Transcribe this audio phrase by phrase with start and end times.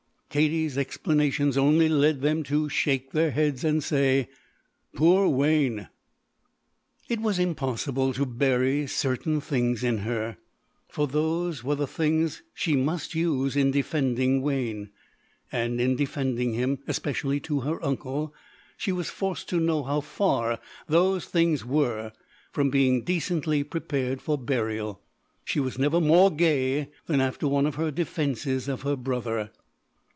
[0.33, 4.29] Katie's explanations only led them to shake their heads and say:
[4.95, 5.89] "Poor Wayne."
[7.09, 10.37] It was impossible to bury certain things in her,
[10.87, 14.91] for those were the things she must use in defending Wayne.
[15.51, 18.33] And in defending him, especially to her uncle,
[18.77, 22.13] she was forced to know how far those things were
[22.53, 25.01] from being decently prepared for burial.
[25.43, 29.51] She was never more gay than after one of her defenses of her brother.